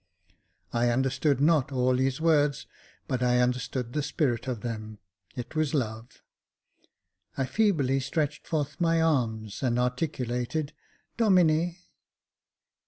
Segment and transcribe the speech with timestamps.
[0.73, 2.65] I understood not all his words,
[3.07, 4.97] but I understood the spirit of them—
[5.35, 6.23] it was love.
[7.37, 10.73] I feebly stretched forth my arms, and articulated
[11.17, 11.75] "Domine!"